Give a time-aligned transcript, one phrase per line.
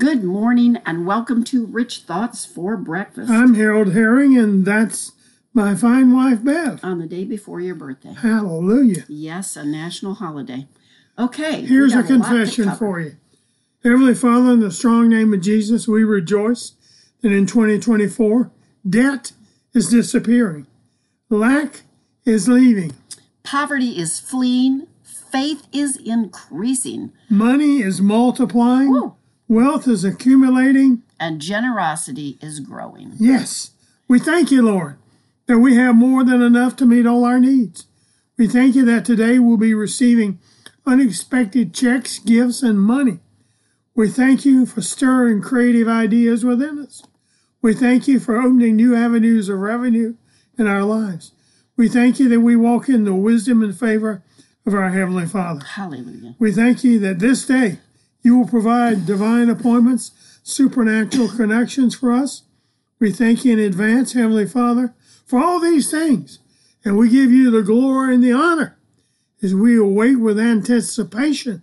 [0.00, 5.12] Good morning and welcome to Rich Thoughts for Breakfast I'm Harold Herring, and that's
[5.52, 6.82] my fine wife, Beth.
[6.82, 8.14] on the day before your birthday.
[8.14, 9.04] Hallelujah.
[9.08, 10.66] Yes, a national holiday.
[11.18, 11.66] Okay.
[11.66, 12.76] Here's a got lot to confession cover.
[12.78, 13.16] for you.
[13.84, 16.72] Heavenly Father, in the strong name of Jesus, we rejoice
[17.20, 18.50] that in 2024,
[18.88, 19.32] debt
[19.74, 20.66] is disappearing,
[21.28, 21.82] lack
[22.24, 22.92] is leaving,
[23.42, 29.16] Poverty is fleeing, faith is increasing, money is multiplying, Woo.
[29.50, 31.02] Wealth is accumulating.
[31.18, 33.12] and generosity is growing.
[33.18, 33.72] Yes,
[34.08, 34.96] we thank you, Lord,
[35.46, 37.86] that we have more than enough to meet all our needs.
[38.38, 40.38] We thank you that today we'll be receiving
[40.86, 43.18] unexpected checks, gifts, and money.
[43.94, 47.02] We thank you for stirring creative ideas within us.
[47.60, 50.14] We thank you for opening new avenues of revenue
[50.56, 51.32] in our lives.
[51.76, 54.22] We thank you that we walk in the wisdom and favor
[54.64, 55.64] of our Heavenly Father.
[55.64, 56.34] Hallelujah.
[56.38, 57.78] We thank you that this day
[58.22, 62.42] you will provide divine appointments, supernatural connections for us.
[62.98, 66.38] We thank you in advance, Heavenly Father, for all these things.
[66.84, 68.78] And we give you the glory and the honor
[69.42, 71.62] as we await with anticipation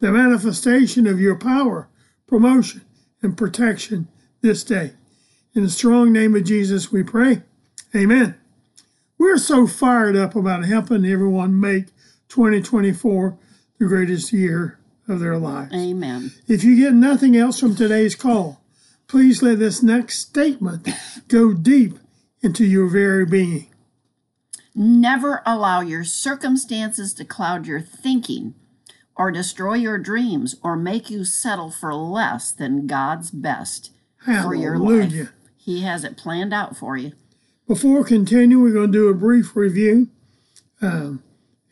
[0.00, 1.88] the manifestation of your power,
[2.26, 2.80] promotion,
[3.22, 4.08] and protection
[4.40, 4.92] this day.
[5.54, 7.42] In the strong name of Jesus, we pray.
[7.94, 8.34] Amen.
[9.18, 11.88] We're so fired up about helping everyone make
[12.28, 13.36] 2024
[13.78, 14.79] the greatest year
[15.10, 15.74] of their lives.
[15.74, 16.32] Amen.
[16.46, 18.62] If you get nothing else from today's call,
[19.08, 20.88] please let this next statement
[21.28, 21.98] go deep
[22.42, 23.66] into your very being.
[24.74, 28.54] Never allow your circumstances to cloud your thinking
[29.16, 33.92] or destroy your dreams or make you settle for less than God's best
[34.24, 35.30] for your life.
[35.56, 37.12] He has it planned out for you.
[37.66, 40.08] Before continuing, we're going to do a brief review
[40.80, 41.22] um,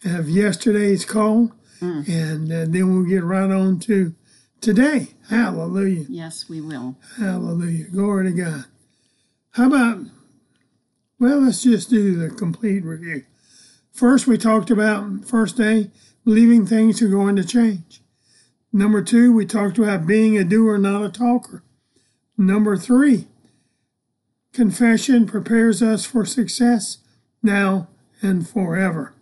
[0.05, 4.15] of yesterday's call, and uh, then we'll get right on to
[4.61, 5.09] today.
[5.29, 6.07] Hallelujah.
[6.09, 6.97] Yes, we will.
[7.17, 7.85] Hallelujah.
[7.85, 8.65] Glory to God.
[9.53, 9.99] How about,
[11.19, 13.25] well, let's just do the complete review.
[13.93, 15.91] First, we talked about, first day,
[16.25, 18.01] believing things are going to change.
[18.73, 21.63] Number two, we talked about being a doer, not a talker.
[22.37, 23.27] Number three,
[24.53, 26.99] confession prepares us for success
[27.43, 27.89] now
[28.23, 29.15] and forever.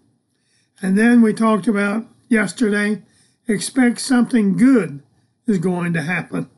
[0.82, 3.02] And then we talked about yesterday,
[3.48, 5.02] expect something good
[5.46, 6.50] is going to happen.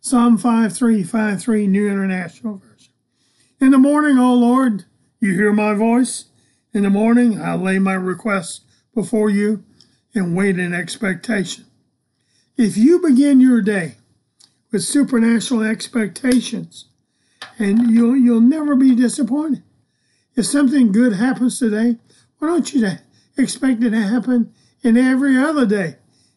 [0.00, 2.92] Psalm 5353, New International Version.
[3.60, 4.84] In the morning, O Lord,
[5.20, 6.26] you hear my voice.
[6.72, 8.62] In the morning, I lay my requests
[8.94, 9.64] before you
[10.14, 11.66] and wait in expectation.
[12.56, 13.96] If you begin your day
[14.72, 16.86] with supernatural expectations,
[17.58, 19.62] and you'll you'll never be disappointed.
[20.34, 21.98] If something good happens today,
[22.38, 22.88] why don't you
[23.36, 25.96] expect it to happen in every other day,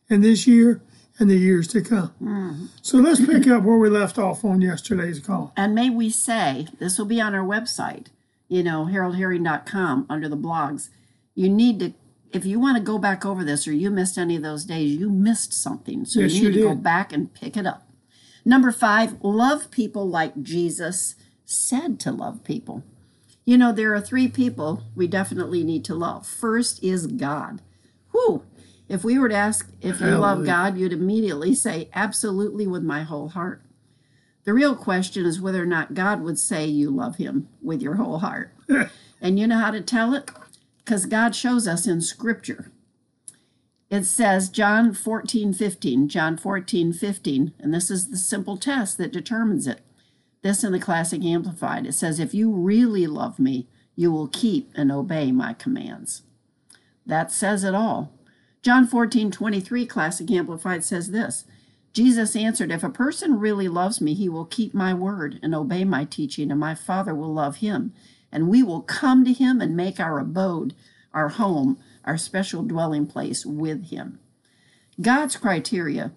[0.10, 0.82] in this year
[1.20, 2.14] and the years to come?
[2.22, 2.66] Mm-hmm.
[2.82, 5.54] So let's pick up where we left off on yesterday's call.
[5.58, 8.08] And may we say, this will be on our website,
[8.48, 10.90] you know, haroldherring.com under the blogs.
[11.34, 11.94] You need to,
[12.32, 14.96] if you want to go back over this or you missed any of those days,
[14.96, 16.06] you missed something.
[16.06, 17.88] So Yes, you you need to go back and pick it up.
[18.46, 22.84] Number five, love people like Jesus said to love people.
[23.44, 26.28] You know, there are three people we definitely need to love.
[26.28, 27.62] First is God.
[28.88, 33.04] If we were to ask if you love God, you'd immediately say, absolutely with my
[33.04, 33.64] whole heart.
[34.44, 37.96] The real question is whether or not God would say you love him with your
[37.96, 38.54] whole heart.
[39.22, 40.30] and you know how to tell it?
[40.78, 42.72] Because God shows us in Scripture.
[43.90, 49.12] It says, John 14, 15, John 14, 15, and this is the simple test that
[49.12, 49.82] determines it.
[50.44, 51.88] This in the Classic Amplified.
[51.88, 56.22] It says, If you really love me, you will keep and obey my commands.
[57.06, 58.15] That says it all.
[58.66, 61.46] John 14, 23, Classic Amplified says this
[61.94, 65.84] Jesus answered, If a person really loves me, he will keep my word and obey
[65.84, 67.94] my teaching, and my Father will love him.
[68.32, 70.74] And we will come to him and make our abode,
[71.14, 74.18] our home, our special dwelling place with him.
[75.00, 76.12] God's criteria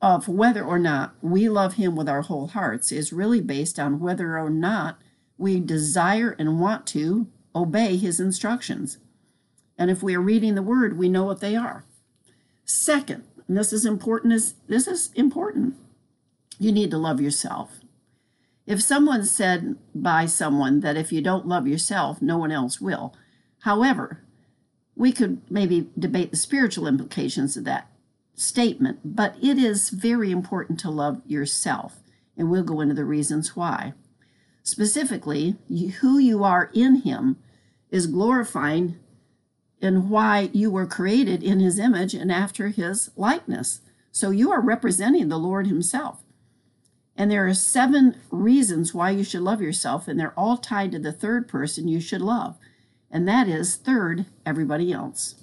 [0.00, 3.98] of whether or not we love him with our whole hearts is really based on
[3.98, 5.02] whether or not
[5.36, 7.26] we desire and want to
[7.56, 8.98] obey his instructions.
[9.80, 11.86] And if we are reading the word, we know what they are.
[12.66, 15.74] Second, and this is important is this is important.
[16.58, 17.80] You need to love yourself.
[18.66, 23.14] If someone said by someone that if you don't love yourself, no one else will.
[23.60, 24.22] However,
[24.94, 27.90] we could maybe debate the spiritual implications of that
[28.34, 32.00] statement, but it is very important to love yourself,
[32.36, 33.94] and we'll go into the reasons why.
[34.62, 35.56] Specifically,
[36.00, 37.38] who you are in Him
[37.90, 38.98] is glorifying
[39.82, 43.80] and why you were created in His image and after His likeness.
[44.12, 46.22] So you are representing the Lord Himself.
[47.16, 50.98] And there are seven reasons why you should love yourself, and they're all tied to
[50.98, 52.56] the third person you should love.
[53.10, 55.34] And that is, third, everybody else.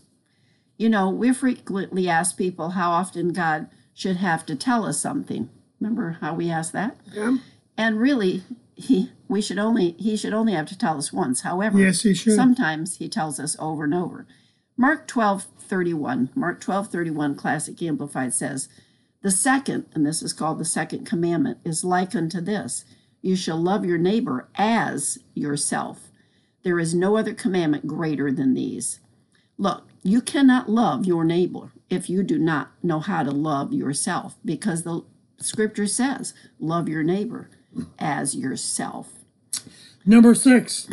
[0.77, 5.49] You know, we frequently ask people how often God should have to tell us something.
[5.79, 6.97] Remember how we asked that?
[7.11, 7.37] Yeah.
[7.77, 8.43] And really,
[8.77, 11.41] he we should only he should only have to tell us once.
[11.41, 12.35] However, Yes, he should.
[12.35, 14.27] sometimes he tells us over and over.
[14.77, 18.69] Mark 12, 31, Mark 12, 31, Classic Amplified says,
[19.23, 22.85] The second, and this is called the second commandment, is like unto this
[23.23, 26.11] You shall love your neighbor as yourself.
[26.61, 28.99] There is no other commandment greater than these.
[29.57, 34.35] Look, you cannot love your neighbor if you do not know how to love yourself,
[34.45, 35.01] because the
[35.39, 37.49] scripture says, Love your neighbor
[37.99, 39.09] as yourself.
[40.05, 40.87] Number six,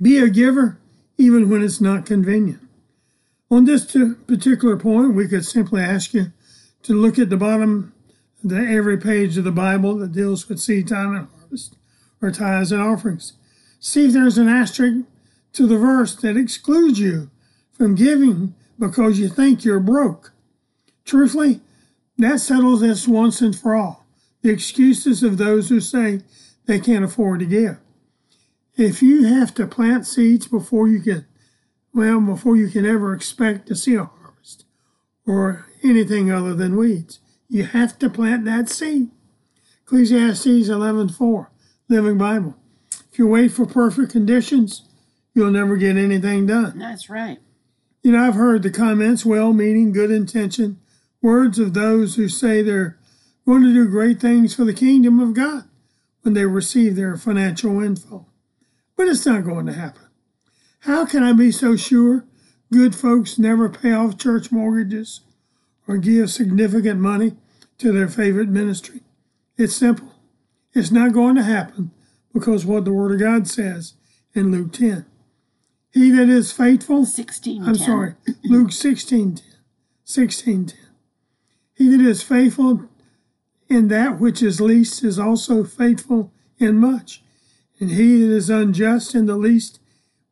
[0.00, 0.78] be a giver
[1.18, 2.60] even when it's not convenient.
[3.50, 3.84] On this
[4.26, 6.32] particular point, we could simply ask you
[6.82, 7.92] to look at the bottom
[8.44, 11.76] of every page of the Bible that deals with seed time and harvest,
[12.20, 13.34] or tithes and offerings.
[13.78, 15.06] See if there's an asterisk
[15.52, 17.30] to the verse that excludes you
[17.72, 20.32] from giving because you think you're broke.
[21.04, 21.60] Truthfully,
[22.18, 24.01] that settles this once and for all.
[24.42, 26.20] The excuses of those who say
[26.66, 27.78] they can't afford to give.
[28.76, 31.26] If you have to plant seeds before you can,
[31.94, 34.64] well, before you can ever expect to see a harvest
[35.26, 39.10] or anything other than weeds, you have to plant that seed.
[39.82, 41.50] Ecclesiastes 11:4,
[41.88, 42.56] Living Bible.
[43.12, 44.88] If you wait for perfect conditions,
[45.34, 46.78] you'll never get anything done.
[46.78, 47.38] That's right.
[48.02, 50.78] You know, I've heard the comments, well meaning, good intention,
[51.20, 52.98] words of those who say they're
[53.46, 55.64] going to do great things for the kingdom of God
[56.22, 58.26] when they receive their financial info.
[58.96, 60.02] But it's not going to happen.
[60.80, 62.24] How can I be so sure
[62.72, 65.20] good folks never pay off church mortgages
[65.86, 67.36] or give significant money
[67.78, 69.00] to their favorite ministry?
[69.56, 70.12] It's simple.
[70.72, 71.90] It's not going to happen
[72.32, 73.94] because what the Word of God says
[74.34, 75.06] in Luke 10.
[75.92, 77.64] He that is faithful 16.
[77.64, 78.14] I'm sorry,
[78.44, 79.44] Luke 16 10.
[80.04, 80.78] 16 10.
[81.74, 82.88] He that is faithful
[83.72, 87.22] in that which is least is also faithful in much.
[87.80, 89.80] And he that is unjust in the least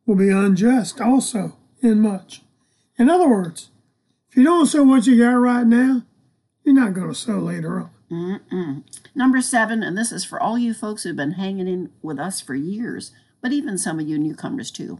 [0.05, 2.41] will be unjust also in much.
[2.97, 3.69] In other words,
[4.29, 6.03] if you don't sow what you got right now,
[6.63, 7.89] you're not going to sow later on.
[8.11, 8.83] Mm-mm.
[9.15, 12.41] Number seven, and this is for all you folks who've been hanging in with us
[12.41, 13.11] for years,
[13.41, 14.99] but even some of you newcomers too.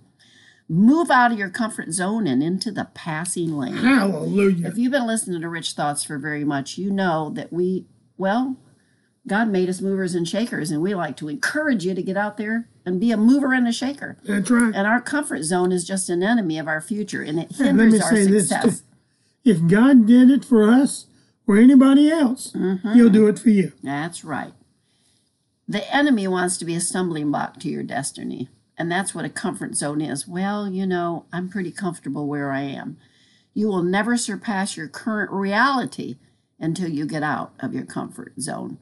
[0.69, 3.73] Move out of your comfort zone and into the passing lane.
[3.75, 4.67] Hallelujah.
[4.67, 7.85] If you've been listening to Rich Thoughts for very much, you know that we,
[8.21, 8.55] well,
[9.27, 12.37] God made us movers and shakers, and we like to encourage you to get out
[12.37, 14.17] there and be a mover and a shaker.
[14.23, 14.73] That's right.
[14.73, 17.87] And our comfort zone is just an enemy of our future, and it And let
[17.87, 18.83] me hinders our say success.
[19.43, 21.07] If God did it for us
[21.45, 22.93] or anybody else, mm-hmm.
[22.93, 23.73] He'll do it for you.
[23.83, 24.53] That's right.
[25.67, 28.49] The enemy wants to be a stumbling block to your destiny.
[28.77, 30.27] And that's what a comfort zone is.
[30.27, 32.97] Well, you know, I'm pretty comfortable where I am.
[33.53, 36.17] You will never surpass your current reality
[36.61, 38.77] until you get out of your comfort zone.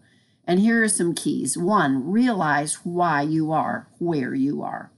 [0.45, 1.57] And here are some keys.
[1.57, 4.91] One, realize why you are where you are.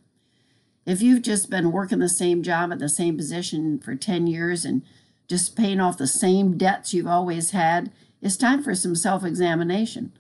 [0.86, 4.66] If you've just been working the same job at the same position for 10 years
[4.66, 4.82] and
[5.28, 7.92] just paying off the same debts you've always had,
[8.22, 10.12] it's time for some self examination.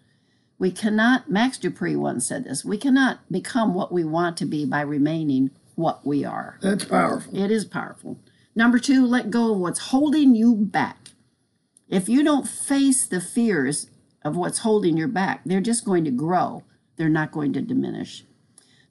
[0.59, 4.45] We cannot, Max De Pree once said this, we cannot become what we want to
[4.45, 6.59] be by remaining what we are.
[6.61, 7.35] That's powerful.
[7.35, 8.19] It is powerful.
[8.55, 11.10] Number two, let go of what's holding you back.
[11.91, 13.91] If you don't face the fears
[14.23, 16.63] of what's holding you back, they're just going to grow,
[16.95, 18.23] they're not going to diminish.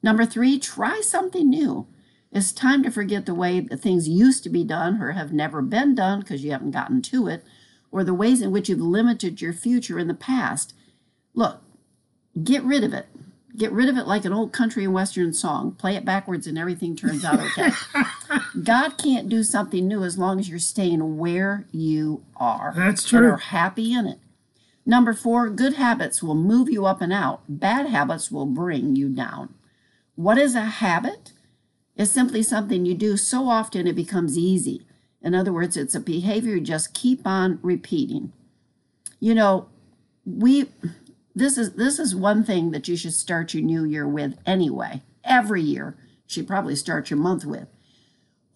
[0.03, 1.87] Number three, try something new.
[2.31, 5.63] It's time to forget the way that things used to be done or have never
[5.63, 7.43] been done because you haven't gotten to it,
[7.91, 10.75] or the ways in which you've limited your future in the past.
[11.33, 11.61] Look,
[12.43, 13.07] get rid of it.
[13.57, 15.73] Get rid of it like an old country and western song.
[15.73, 17.71] Play it backwards and everything turns out okay.
[18.63, 22.73] God can't do something new as long as you're staying where you are.
[22.75, 23.31] That's And true.
[23.31, 24.19] are happy in it.
[24.85, 27.41] Number four, good habits will move you up and out.
[27.47, 29.53] Bad habits will bring you down.
[30.15, 31.33] What is a habit?
[31.95, 34.81] It's simply something you do so often it becomes easy.
[35.21, 38.31] In other words, it's a behavior you just keep on repeating.
[39.19, 39.67] You know,
[40.25, 40.69] we
[41.35, 45.01] this is this is one thing that you should start your new year with anyway.
[45.23, 47.67] Every year, you should probably start your month with.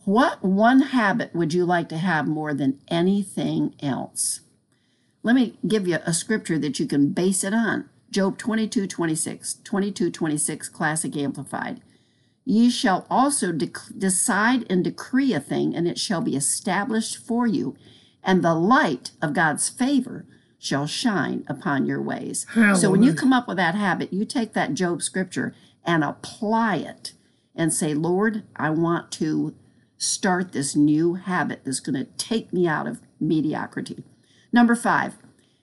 [0.04, 4.42] What one habit would you like to have more than anything else?
[5.24, 7.90] Let me give you a scripture that you can base it on.
[8.12, 11.82] Job 22, 26, 22, 26, Classic Amplified.
[12.46, 17.48] Ye shall also dec- decide and decree a thing, and it shall be established for
[17.48, 17.76] you,
[18.24, 20.28] and the light of God's favor
[20.58, 22.46] shall shine upon your ways.
[22.76, 25.54] So when you come up with that habit, you take that Job scripture
[25.86, 27.14] and apply it
[27.56, 29.54] and say, Lord, I want to
[29.98, 34.04] start this new habit that's going to take me out of mediocrity.
[34.52, 35.16] Number five,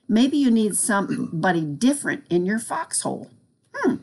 [0.07, 3.29] maybe you need somebody different in your foxhole.
[3.73, 3.95] Hmm.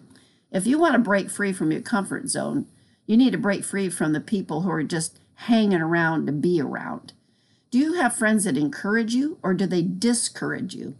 [0.52, 2.66] If you want to break free from your comfort zone,
[3.06, 6.60] you need to break free from the people who are just hanging around to be
[6.60, 7.12] around.
[7.70, 10.96] Do you have friends that encourage you or do they discourage you?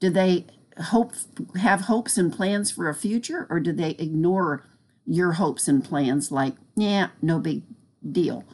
[0.00, 0.46] Do they
[0.78, 1.12] hope
[1.56, 4.64] have hopes and plans for a future or do they ignore
[5.06, 7.62] your hopes and plans like, yeah, no big
[8.10, 8.44] deal?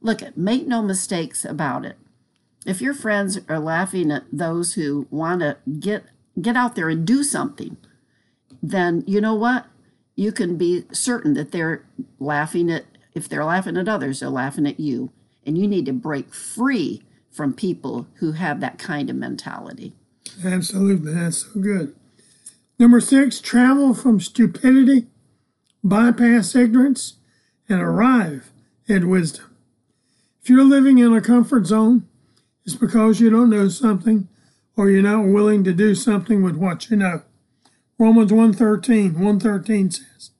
[0.00, 1.96] Look at make no mistakes about it.
[2.66, 6.04] If your friends are laughing at those who want to get
[6.40, 7.76] get out there and do something,
[8.60, 9.66] then you know what?
[10.16, 11.86] You can be certain that they're
[12.18, 12.84] laughing at
[13.14, 15.10] if they're laughing at others, they're laughing at you.
[15.46, 19.94] And you need to break free from people who have that kind of mentality.
[20.44, 21.12] Absolutely.
[21.14, 21.94] That's so good.
[22.78, 25.06] Number six, travel from stupidity,
[25.82, 27.14] bypass ignorance,
[27.68, 28.50] and arrive
[28.88, 29.56] at wisdom.
[30.42, 32.06] If you're living in a comfort zone,
[32.64, 34.28] it's because you don't know something
[34.76, 37.22] or you're not willing to do something with what you know.
[37.98, 40.30] Romans 1.13, 113 says,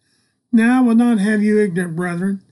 [0.53, 2.43] Now I will not have you ignorant, brethren,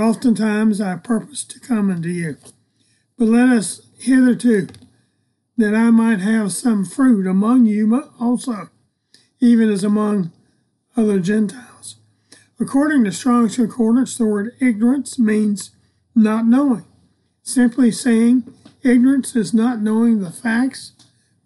[0.00, 2.36] oftentimes I purpose to come unto you.
[3.18, 4.68] But let us hitherto
[5.56, 8.70] that I might have some fruit among you also,
[9.40, 10.32] even as among
[10.96, 11.96] other Gentiles.
[12.58, 15.70] According to Strong's Concordance, the word ignorance means
[16.14, 16.84] not knowing.
[17.42, 18.44] Simply saying
[18.82, 20.92] ignorance is not knowing the facts,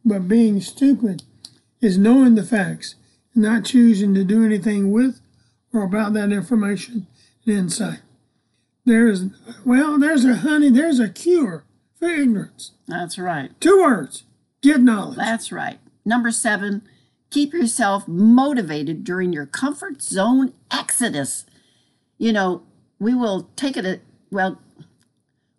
[0.05, 1.23] but being stupid
[1.81, 2.95] is knowing the facts
[3.35, 5.21] and not choosing to do anything with
[5.73, 7.07] or about that information
[7.47, 8.01] and insight.
[8.89, 9.27] There's,
[9.67, 11.65] well, there's a honey, there's a cure
[11.99, 12.73] for ignorance.
[12.87, 13.51] That's right.
[13.61, 14.25] Two words
[14.63, 15.19] get knowledge.
[15.19, 15.79] That's right.
[16.07, 16.83] Number seven,
[17.29, 21.45] keep yourself motivated during your comfort zone exodus.
[22.17, 22.63] You know,
[22.99, 24.59] we will take it, at, well,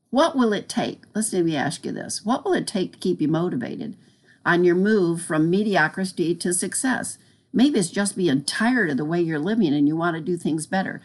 [0.09, 1.03] what will it take?
[1.13, 2.25] Let's let me ask you this.
[2.25, 3.95] What will it take to keep you motivated
[4.43, 7.19] on your move from mediocrity to success?
[7.53, 10.35] Maybe it's just being tired of the way you're living and you want to do
[10.35, 10.99] things better,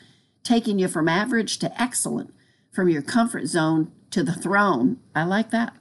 [0.45, 2.33] taking you from average to excellent,
[2.71, 4.99] from your comfort zone to the throne.
[5.15, 5.75] I like that.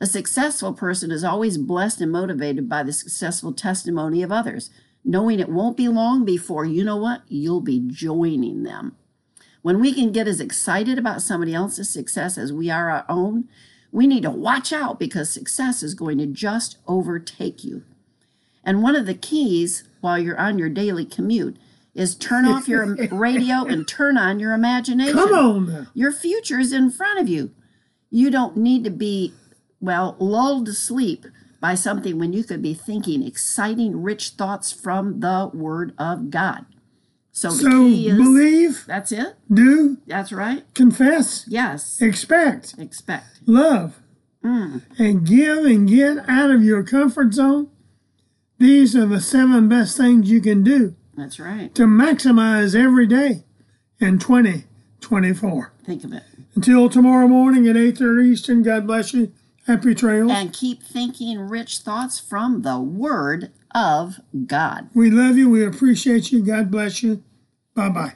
[0.00, 4.70] A successful person is always blessed and motivated by the successful testimony of others,
[5.04, 7.22] knowing it won't be long before you know what?
[7.26, 8.96] You'll be joining them.
[9.62, 13.48] When we can get as excited about somebody else's success as we are our own,
[13.90, 17.84] we need to watch out because success is going to just overtake you.
[18.62, 21.56] And one of the keys while you're on your daily commute
[21.94, 25.14] is turn off your radio and turn on your imagination.
[25.14, 25.86] Come on now.
[25.94, 27.52] Your future is in front of you.
[28.10, 29.32] You don't need to be,
[29.80, 31.26] well, lulled to sleep
[31.60, 36.66] by something when you could be thinking exciting, rich thoughts from the Word of God.
[37.32, 39.34] So So is believe, that's it.
[39.52, 40.62] do, That's right.
[40.74, 42.00] confess, Yes.
[42.00, 43.40] expect, Expect.
[43.46, 43.98] love,
[44.44, 44.82] mm.
[44.98, 47.70] and give and get out of your comfort zone.
[48.58, 51.74] These are the seven best things you can do That's right.
[51.74, 53.44] to maximize every day
[54.00, 55.72] in 2024.
[55.84, 56.22] Think of it.
[56.54, 59.32] Until tomorrow morning at 8.30 Eastern, God bless you.
[59.66, 60.30] Happy trails.
[60.30, 64.88] And keep thinking rich thoughts from the Word of God.
[64.94, 65.48] we love you.
[65.50, 66.44] We appreciate you.
[66.44, 67.22] God bless you.
[67.74, 68.14] Bye-bye.